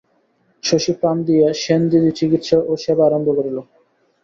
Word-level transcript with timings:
শশী 0.63 0.91
প্রাণ 0.99 1.17
দিয়া 1.27 1.47
সেনদিদির 1.61 2.17
চিকিৎসা 2.19 2.57
ও 2.61 2.73
সেবা 2.83 3.03
আরম্ভ 3.07 3.27
করিল। 3.37 3.57